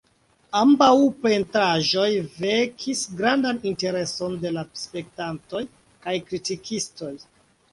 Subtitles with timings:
[0.59, 0.93] Ambaŭ
[1.25, 2.07] pentraĵoj
[2.45, 5.63] vekis grandan intereson de la spektantoj
[6.07, 7.13] kaj kritikistoj.